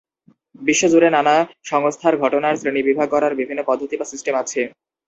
বিশ্ব 0.61 0.83
জুড়ে 0.87 1.09
নানা 1.11 1.35
সংস্থার 1.65 2.13
ঘটনার 2.23 2.57
শ্রেণীবিভাগ 2.57 3.07
করার 3.11 3.33
বিভিন্ন 3.39 3.61
পদ্ধতি 3.65 3.95
বা 3.97 4.05
সিস্টেম 4.05 4.35
আছে। 4.43 4.61